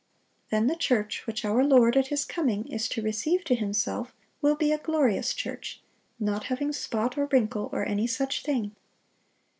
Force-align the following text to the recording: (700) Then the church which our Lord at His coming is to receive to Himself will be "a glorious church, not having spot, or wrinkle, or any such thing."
(700) 0.49 0.49
Then 0.49 0.67
the 0.67 0.81
church 0.83 1.27
which 1.27 1.45
our 1.45 1.63
Lord 1.63 1.95
at 1.95 2.07
His 2.07 2.25
coming 2.25 2.67
is 2.67 2.89
to 2.89 3.03
receive 3.03 3.43
to 3.43 3.53
Himself 3.53 4.15
will 4.41 4.55
be 4.55 4.71
"a 4.71 4.79
glorious 4.79 5.31
church, 5.31 5.79
not 6.19 6.45
having 6.45 6.73
spot, 6.73 7.19
or 7.19 7.27
wrinkle, 7.27 7.69
or 7.71 7.85
any 7.87 8.07
such 8.07 8.41
thing." 8.41 8.75